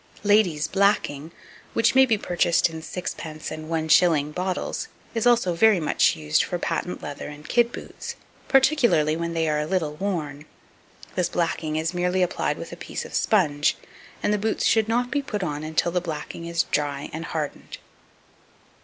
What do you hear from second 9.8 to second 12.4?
worn. This blacking is merely